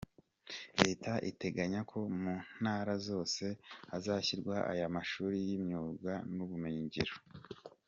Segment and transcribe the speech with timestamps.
[0.83, 3.45] Leta iteganya ko mu Ntara zose
[3.91, 7.15] hazashyirwa aya mashuri y’imyuga n’ubumenyi ngiro.